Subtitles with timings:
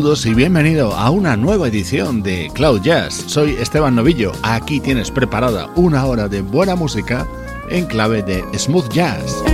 [0.00, 3.22] Saludos y bienvenido a una nueva edición de Cloud Jazz.
[3.26, 4.32] Soy Esteban Novillo.
[4.42, 7.28] Aquí tienes preparada una hora de buena música
[7.68, 9.49] en clave de smooth jazz.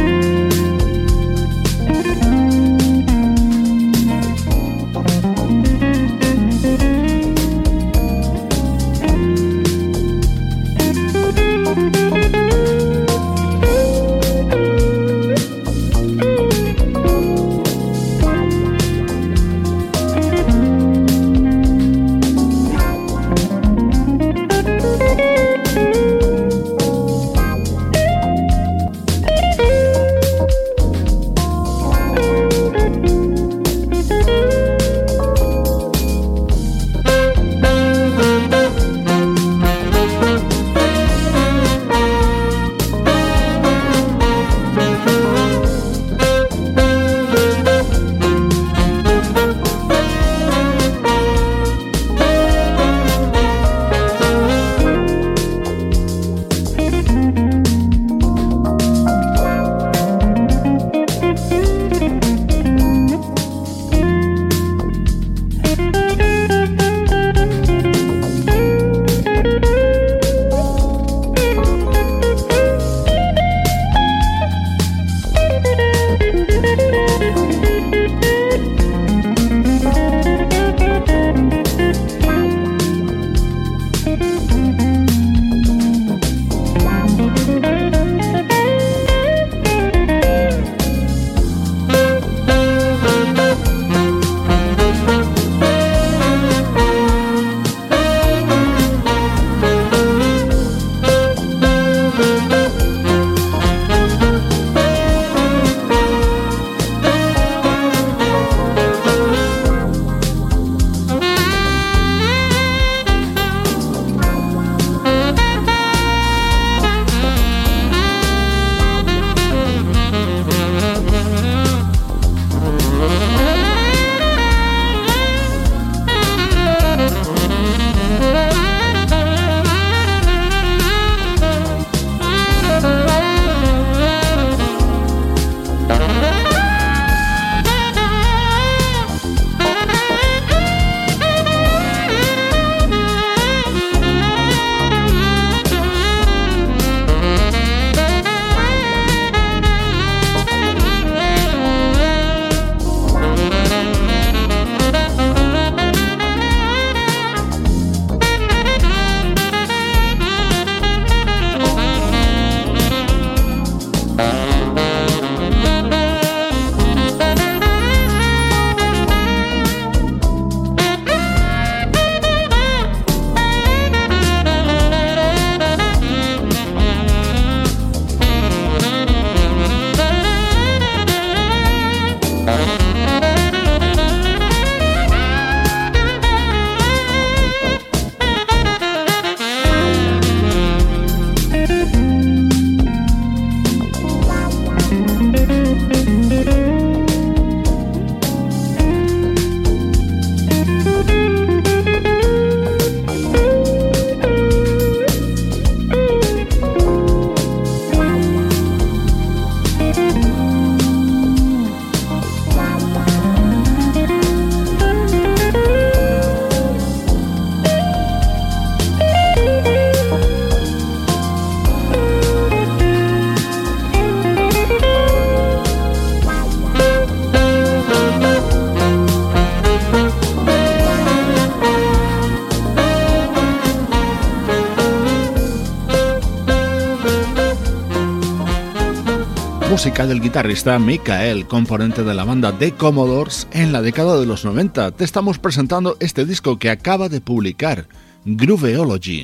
[239.87, 244.45] Música del guitarrista Mikael, componente de la banda The Commodores en la década de los
[244.45, 244.91] 90.
[244.91, 247.87] Te estamos presentando este disco que acaba de publicar,
[248.25, 249.23] Grooveology.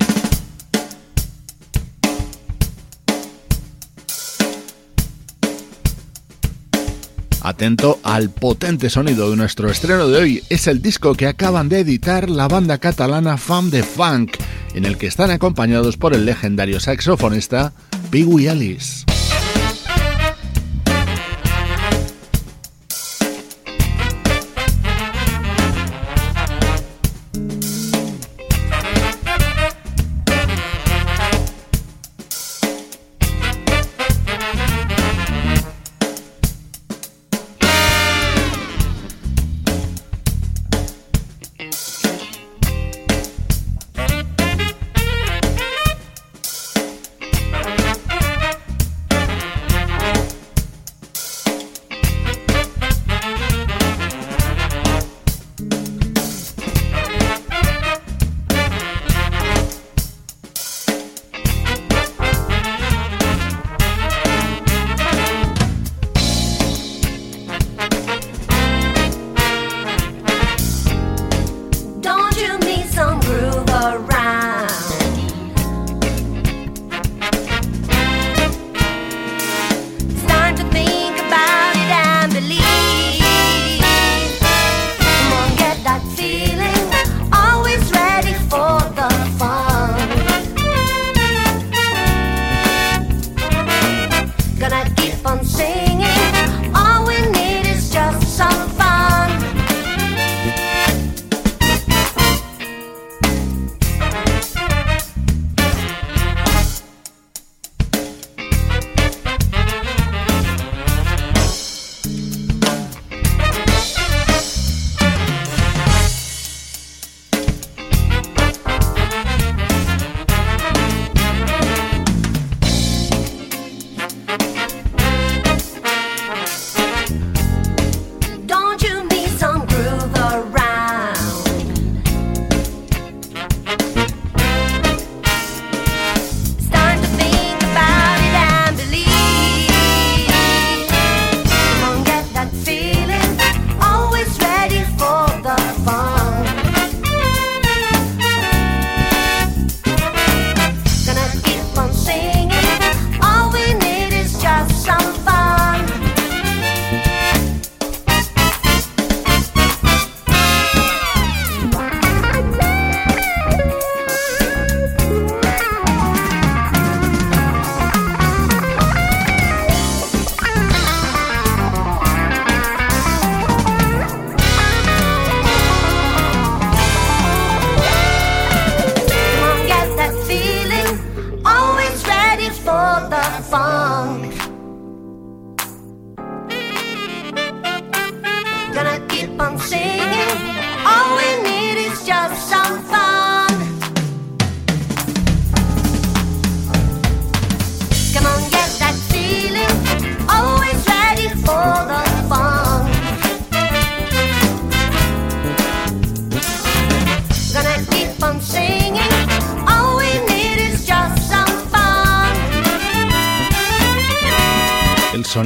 [7.41, 10.43] Atento al potente sonido de nuestro estreno de hoy.
[10.49, 14.37] Es el disco que acaban de editar la banda catalana Fam de Funk,
[14.73, 17.73] en el que están acompañados por el legendario saxofonista
[18.11, 19.03] Pee Wee Ellis.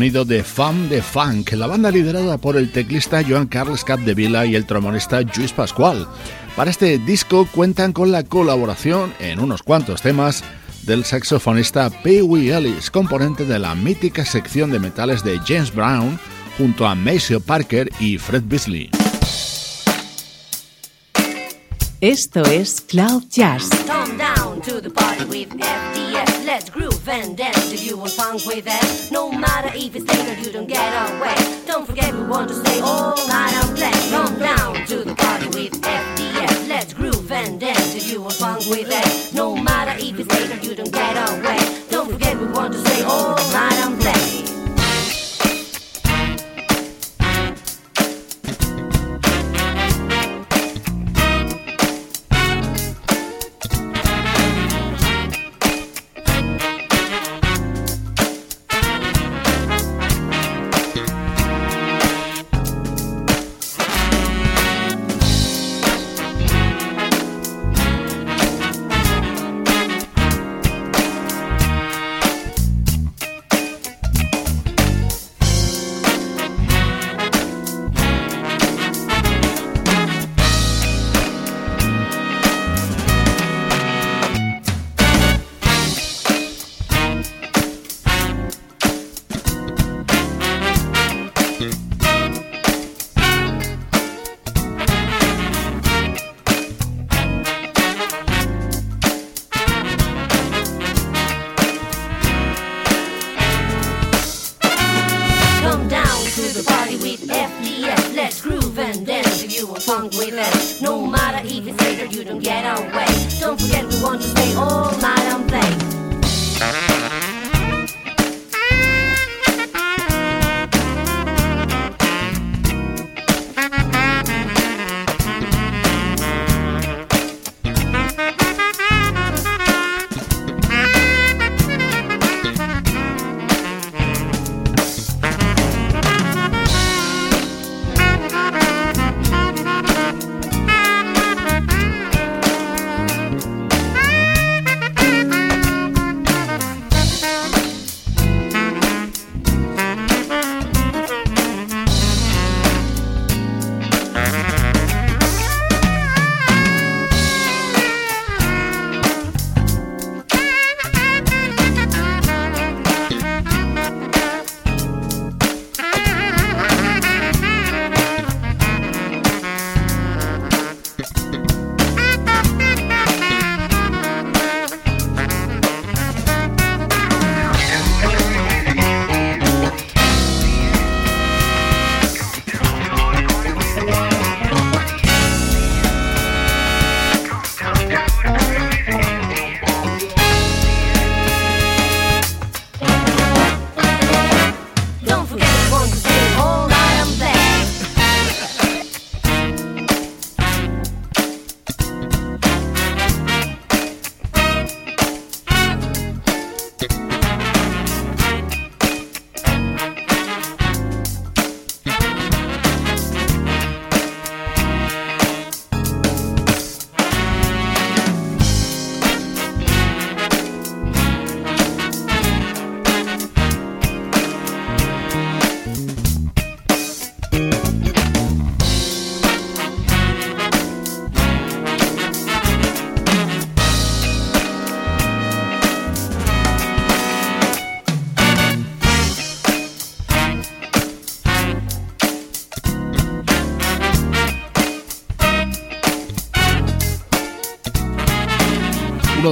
[0.08, 4.56] Sonido de Fam de Funk, la banda liderada por el teclista Joan Carles Capdevila y
[4.56, 6.08] el trombonista Luis Pascual.
[6.56, 10.46] Para este disco cuentan con la colaboración en unos cuantos temas
[10.84, 16.18] del saxofonista Pee Wee Ellis, componente de la mítica sección de metales de James Brown,
[16.58, 18.90] junto a Maceo Parker y Fred Beasley.
[22.00, 23.70] Esto es Cloud Jazz.
[24.68, 26.46] To the party with FDS.
[26.46, 29.08] Let's groove and dance if you want funk with that.
[29.10, 31.36] No matter if it's late or you don't get away.
[31.66, 33.96] Don't forget we want to stay all night and play.
[34.10, 36.68] Come down to the party with FDS.
[36.68, 39.32] Let's groove and dance if you want funk with that.
[39.34, 40.67] No matter if it's late or you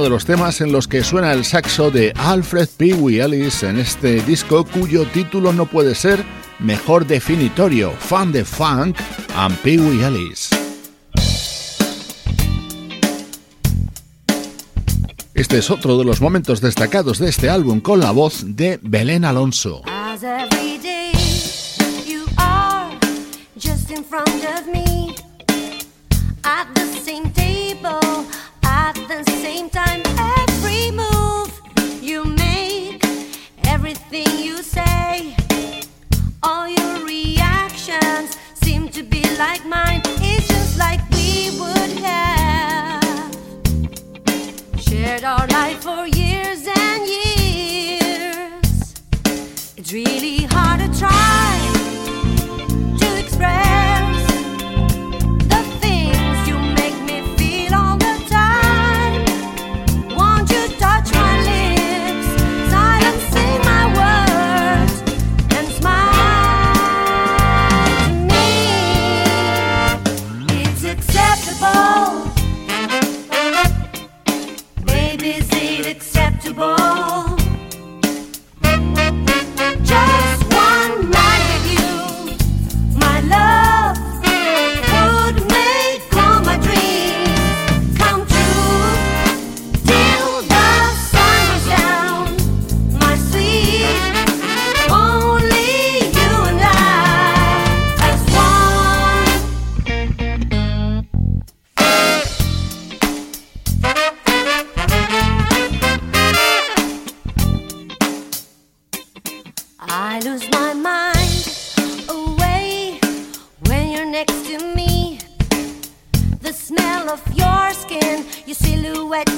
[0.06, 2.90] de los temas en los que suena el saxo de Alfred P.
[2.90, 6.24] Ellis en este disco cuyo título no puede ser
[6.60, 8.96] mejor definitorio, Fan de Funk
[9.34, 10.50] and Pee Wee Ellis.
[15.34, 19.24] Este es otro de los momentos destacados de este álbum con la voz de Belén
[19.24, 19.82] Alonso.
[29.08, 31.60] the same time every move
[32.02, 33.04] you make,
[33.64, 35.36] everything you say,
[36.42, 40.02] all your reactions seem to be like mine.
[40.20, 43.34] It's just like we would have
[44.80, 46.25] shared our life for you.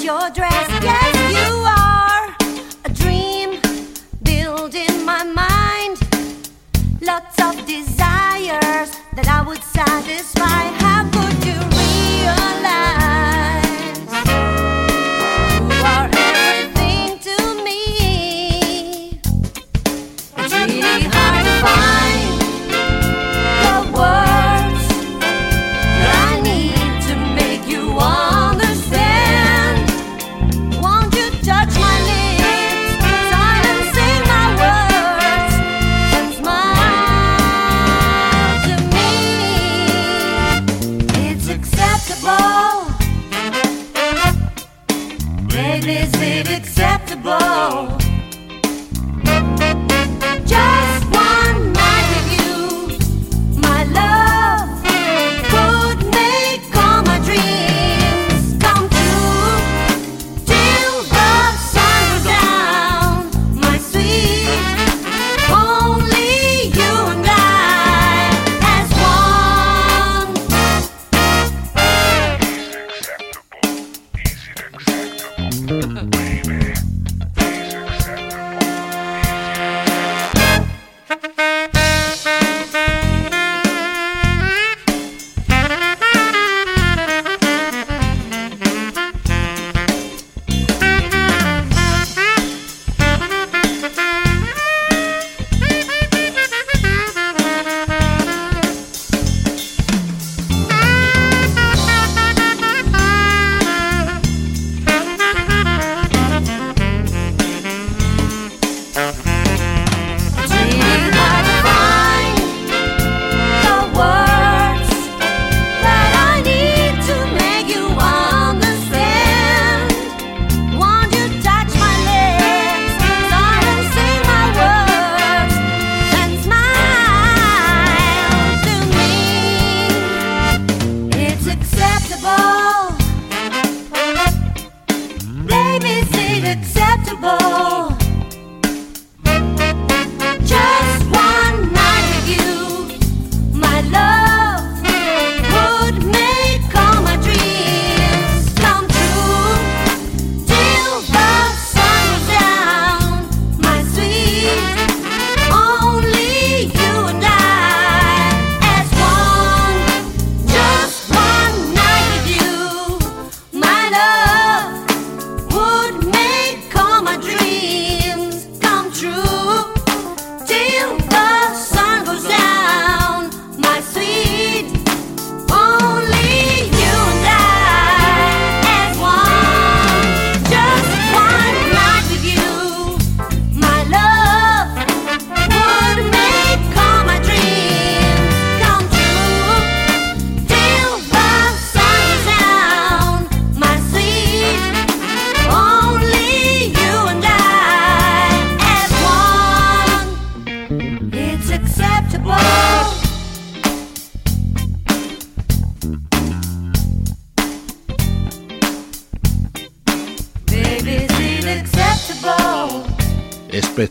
[0.08, 0.66] your dress.
[0.82, 1.52] Yes, you
[1.84, 2.34] are
[2.86, 3.60] a dream
[4.22, 5.96] built in my mind.
[7.02, 10.77] Lots of desires that I would satisfy.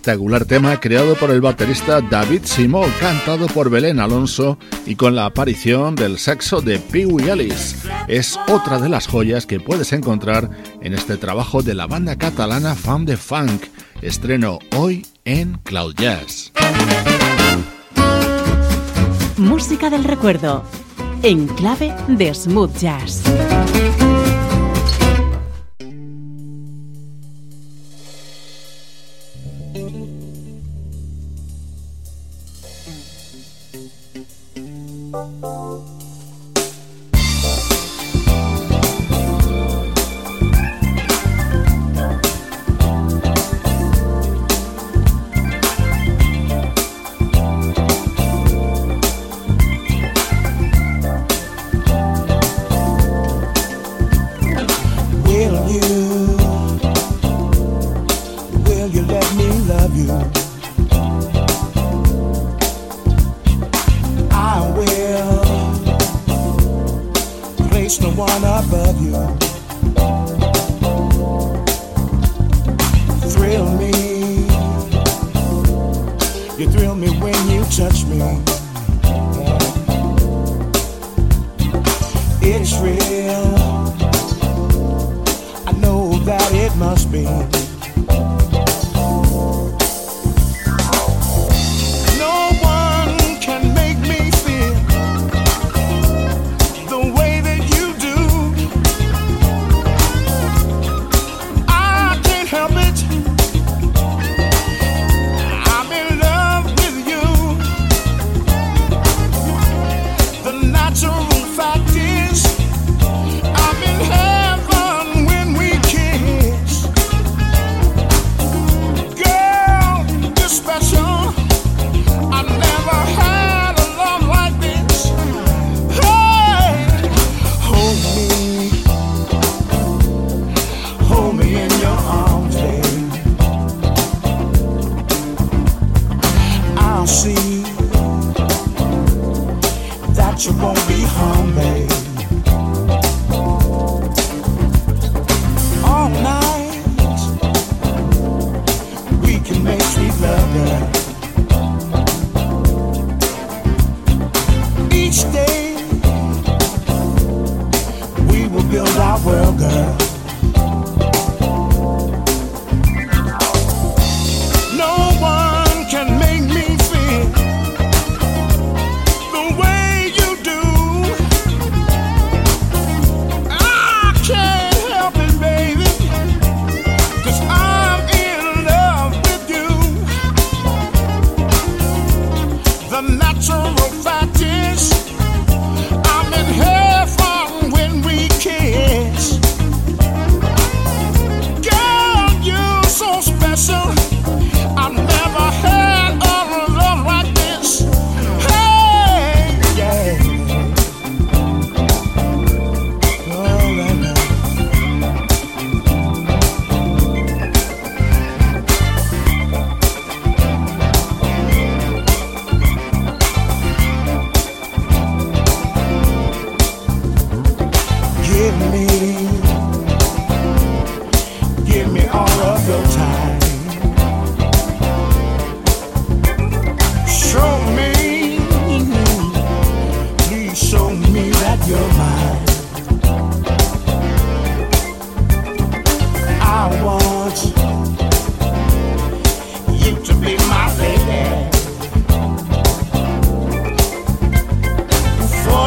[0.08, 5.26] Espectacular tema creado por el baterista David Simó, cantado por Belén Alonso y con la
[5.26, 7.76] aparición del saxo de Pee Wee Ellis.
[8.08, 10.50] Es otra de las joyas que puedes encontrar
[10.82, 13.64] en este trabajo de la banda catalana Fam de Funk,
[14.02, 16.54] estreno hoy en Cloud Jazz.
[19.36, 20.64] Música del recuerdo,
[21.22, 23.24] en clave de smooth jazz.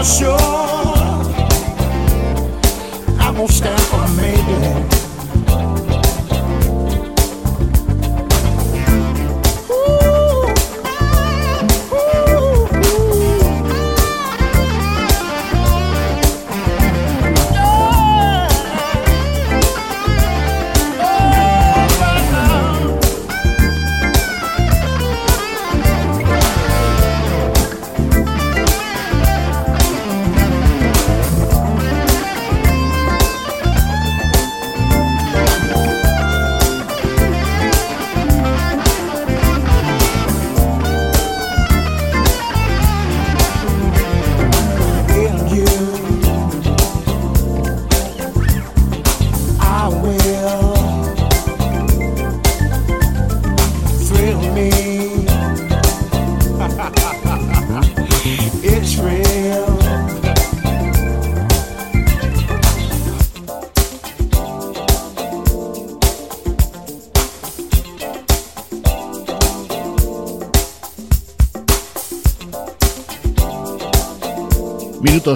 [0.02, 0.39] sure.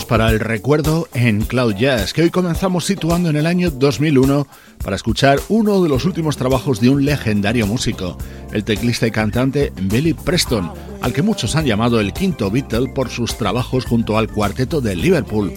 [0.02, 4.48] Para el recuerdo en Cloud Jazz, que hoy comenzamos situando en el año 2001
[4.83, 8.18] para escuchar uno de los últimos trabajos de un legendario músico,
[8.52, 13.09] el teclista y cantante Billy Preston, al que muchos han llamado el quinto Beatle por
[13.09, 15.52] sus trabajos junto al cuarteto de Liverpool.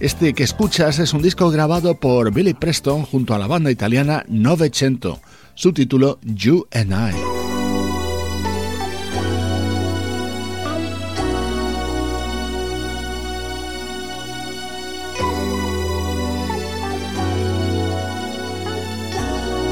[0.00, 4.22] Este que escuchas es un disco grabado por Billy Preston junto a la banda italiana
[4.28, 5.20] Novecento,
[5.54, 7.37] su título You and I.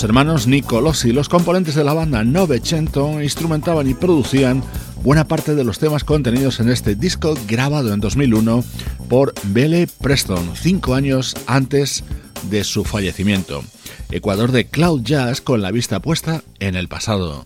[0.00, 4.64] Los hermanos Nicolosi, los componentes de la banda Novecento, instrumentaban y producían
[5.02, 8.64] buena parte de los temas contenidos en este disco grabado en 2001
[9.10, 12.02] por Belle Preston, cinco años antes
[12.44, 13.62] de su fallecimiento.
[14.10, 17.42] Ecuador de Cloud Jazz con la vista puesta en el pasado.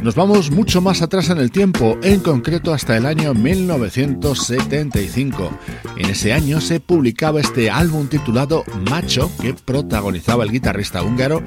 [0.00, 5.50] Nos vamos mucho más atrás en el tiempo, en concreto hasta el año 1975.
[5.96, 11.42] En ese año se publicaba este álbum titulado Macho, que protagonizaba el guitarrista húngaro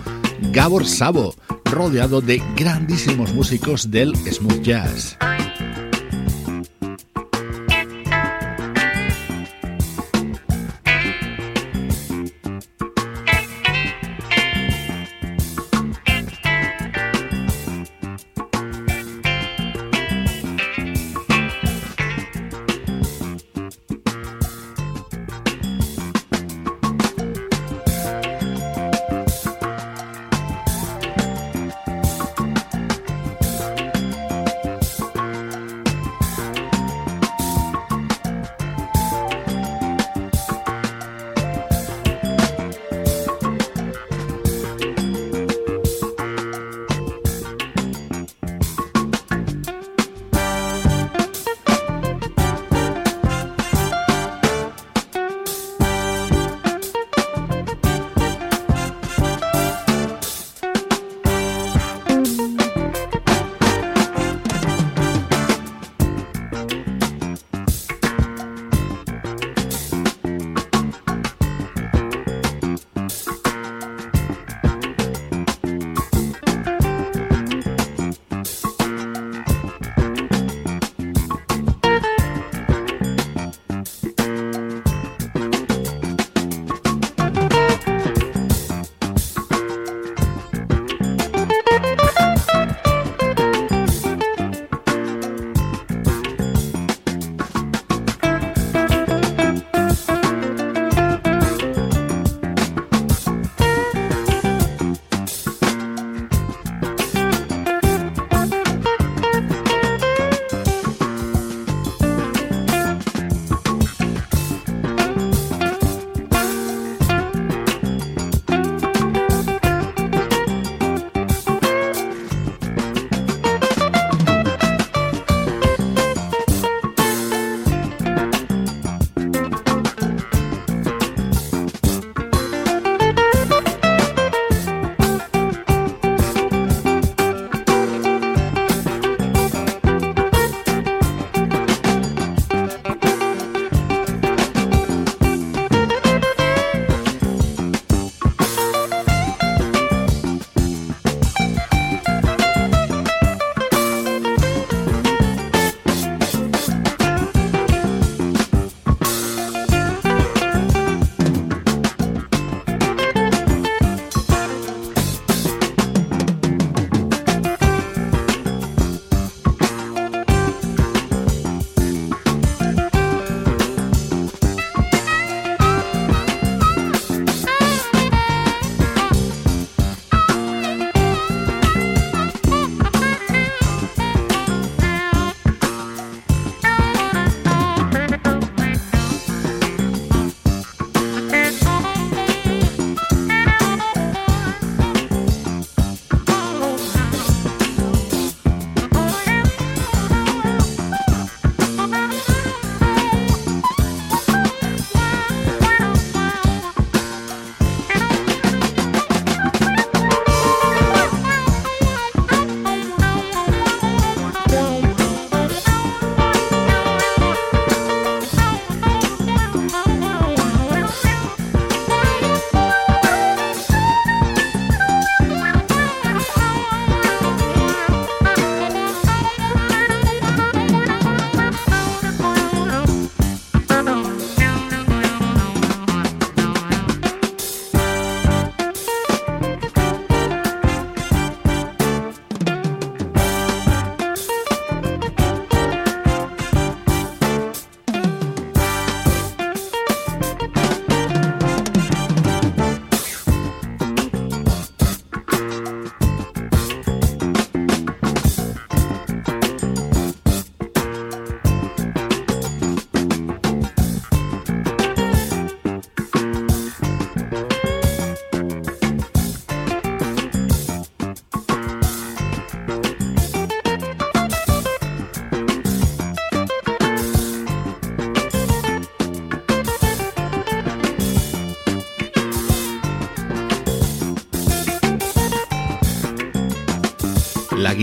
[0.51, 1.33] Gabor Sabo,
[1.63, 5.17] rodeado de grandísimos músicos del smooth jazz.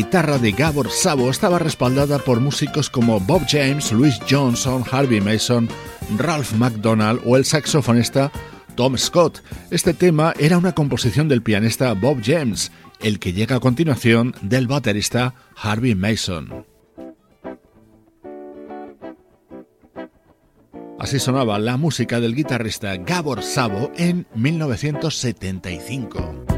[0.09, 5.68] Guitarra de Gabor Sabo estaba respaldada por músicos como Bob James, Louis Johnson, Harvey Mason,
[6.16, 8.33] Ralph McDonald o el saxofonista
[8.75, 9.42] Tom Scott.
[9.71, 14.66] Este tema era una composición del pianista Bob James, el que llega a continuación del
[14.66, 16.64] baterista Harvey Mason.
[20.99, 26.58] Así sonaba la música del guitarrista Gabor Sabo en 1975.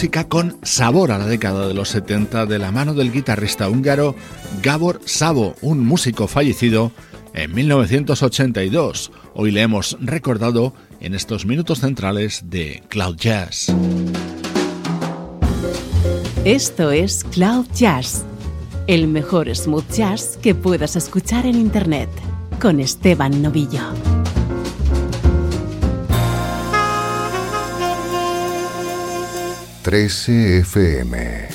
[0.00, 4.14] Música con sabor a la década de los 70 de la mano del guitarrista húngaro
[4.62, 6.90] Gabor Sabo, un músico fallecido
[7.34, 9.12] en 1982.
[9.34, 13.66] Hoy le hemos recordado en estos minutos centrales de Cloud Jazz.
[16.46, 18.24] Esto es Cloud Jazz,
[18.86, 22.08] el mejor smooth jazz que puedas escuchar en Internet,
[22.58, 23.82] con Esteban Novillo.
[29.82, 31.49] 13 FM.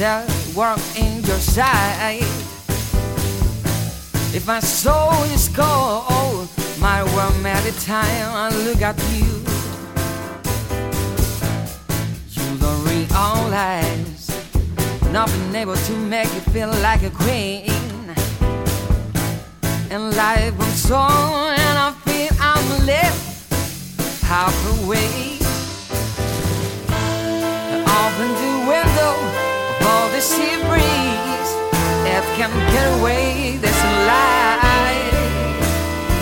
[0.00, 2.22] Myself work in your sight.
[4.32, 6.48] If my soul is cold,
[6.78, 9.28] my world every time I look at you.
[12.34, 14.30] You don't realize
[15.12, 17.68] not being able to make you feel like a queen.
[19.90, 23.52] And life goes on, and I feel I'm left
[24.22, 25.36] half away.
[28.00, 29.29] Open the window
[30.20, 31.50] the sea breeze
[32.04, 33.56] that can get away.
[33.56, 35.16] There's a light.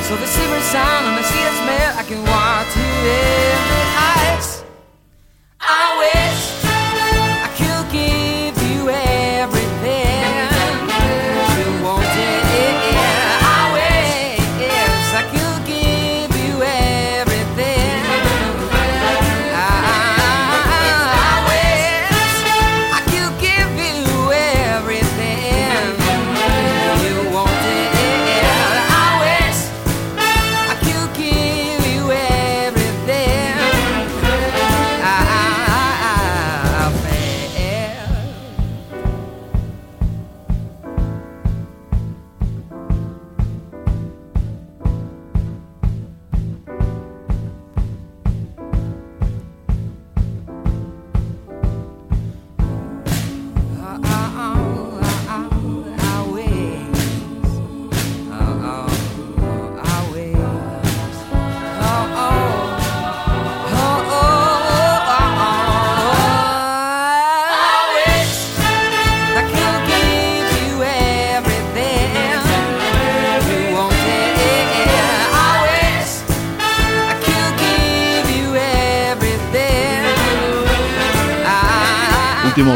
[0.06, 1.98] So the sea sound and the sea smell.
[1.98, 2.84] I can walk to
[3.58, 4.62] every heights.
[5.58, 6.37] I wish.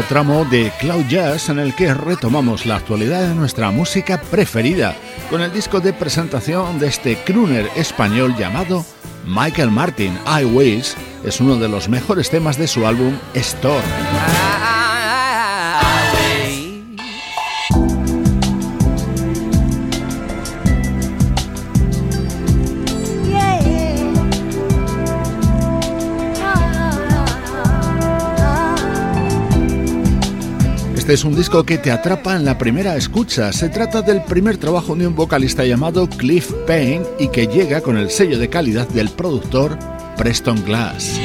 [0.01, 4.95] Tramo de Cloud Jazz en el que retomamos la actualidad de nuestra música preferida
[5.29, 8.83] con el disco de presentación de este crooner español llamado
[9.25, 10.17] Michael Martin.
[10.25, 14.52] I Wish es uno de los mejores temas de su álbum Store.
[31.13, 33.53] Es un disco que te atrapa en la primera escucha.
[33.53, 37.97] Se trata del primer trabajo de un vocalista llamado Cliff Payne y que llega con
[37.97, 39.77] el sello de calidad del productor
[40.17, 41.19] Preston Glass.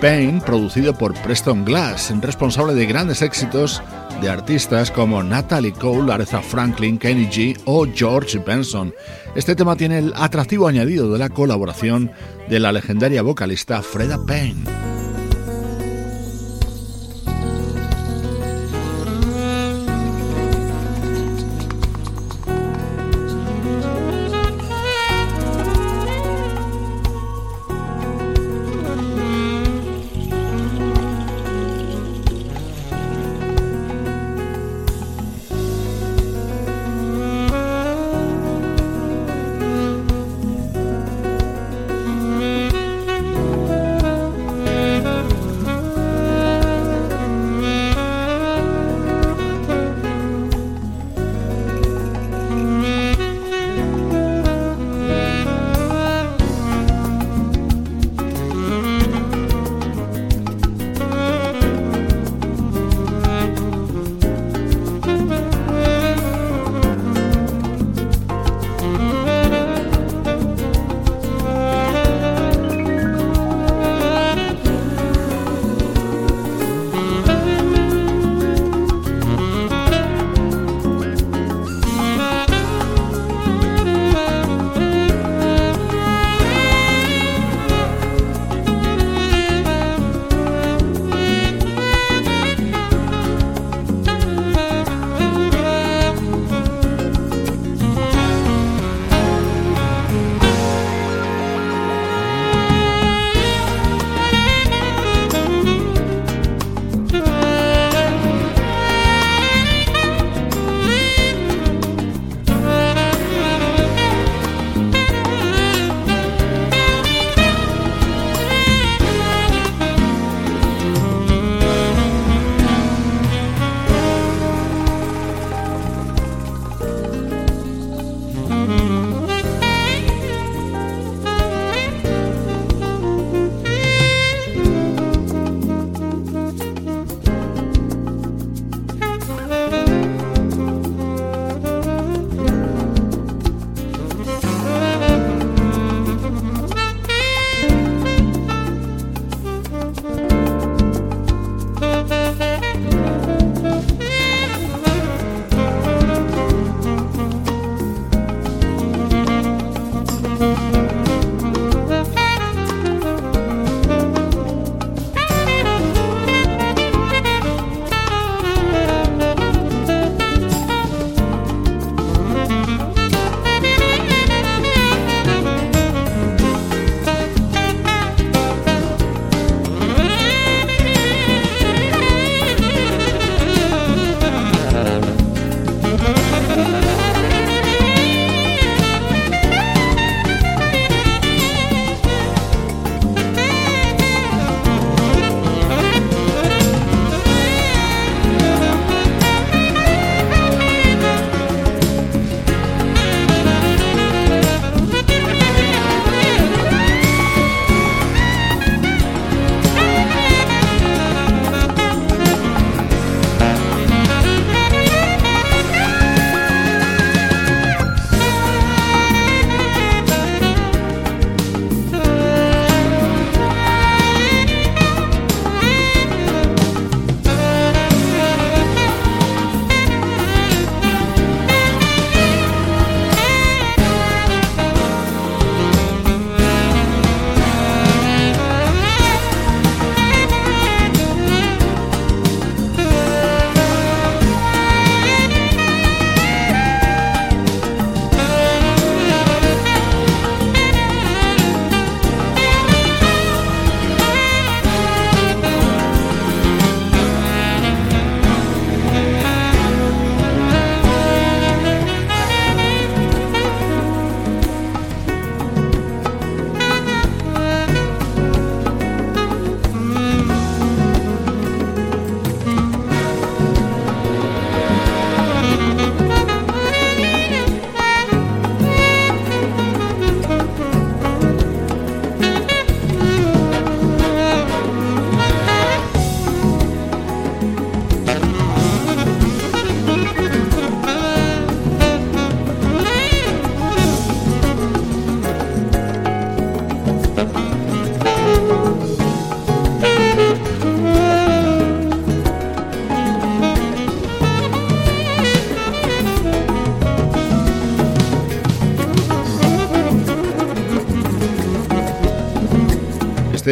[0.00, 3.82] Payne, producido por Preston Glass, responsable de grandes éxitos
[4.20, 8.94] de artistas como Natalie Cole, Aretha Franklin, Kenny G o George Benson.
[9.34, 12.10] Este tema tiene el atractivo añadido de la colaboración
[12.48, 14.73] de la legendaria vocalista Freda Payne.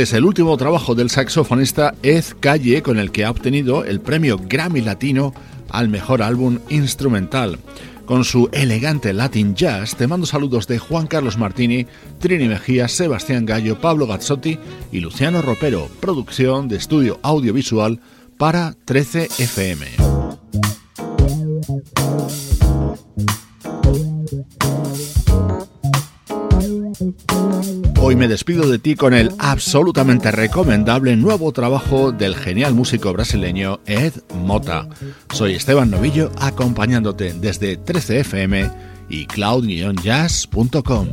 [0.03, 4.37] Es el último trabajo del saxofonista Ed Calle con el que ha obtenido el premio
[4.37, 5.33] Grammy Latino
[5.71, 7.59] al mejor álbum instrumental.
[8.05, 11.87] Con su elegante Latin Jazz te mando saludos de Juan Carlos Martini,
[12.19, 14.59] Trini Mejía, Sebastián Gallo, Pablo Gazzotti
[14.91, 18.01] y Luciano Ropero, producción de estudio audiovisual
[18.39, 20.02] para 13 FM.
[28.23, 34.13] Me despido de ti con el absolutamente recomendable nuevo trabajo del genial músico brasileño Ed
[34.33, 34.87] Mota.
[35.33, 38.73] Soy Esteban Novillo acompañándote desde 13fm
[39.09, 41.09] y cloud-jazz.com.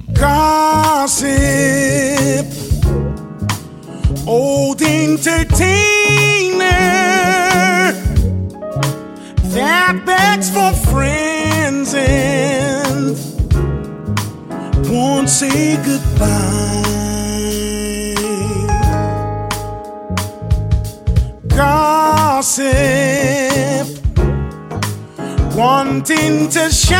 [25.60, 26.95] wanting to shine,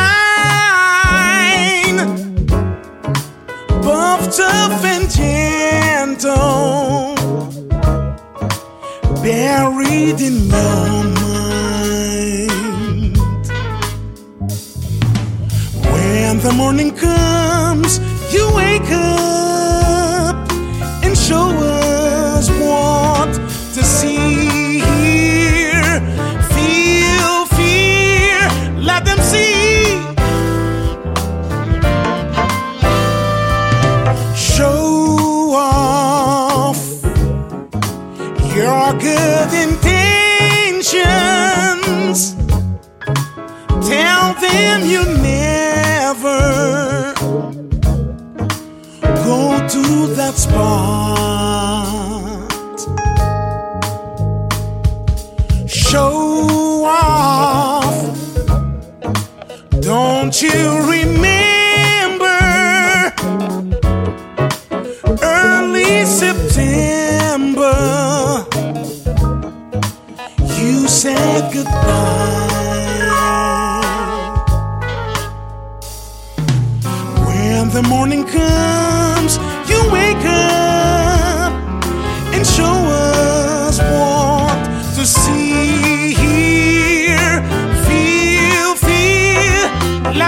[3.82, 6.36] buffed up and gentle,
[9.24, 12.52] buried in your mind.
[15.94, 18.00] When the morning comes,
[18.34, 19.29] you wake up
[50.48, 50.99] that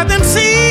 [0.01, 0.70] Let them see.